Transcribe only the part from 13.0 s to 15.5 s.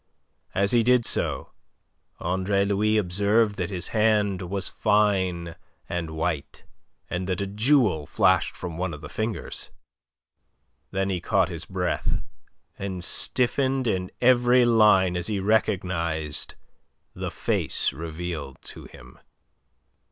stiffened in every line as he